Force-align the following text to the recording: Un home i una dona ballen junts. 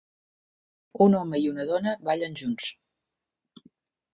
Un 1.05 1.17
home 1.17 1.41
i 1.43 1.45
una 1.51 1.67
dona 1.73 1.93
ballen 2.09 2.41
junts. 2.43 2.71